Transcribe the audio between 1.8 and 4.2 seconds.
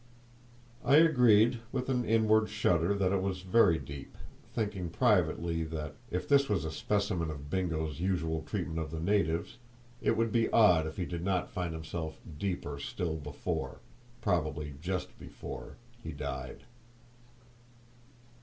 an inward shudder, that it was very deep,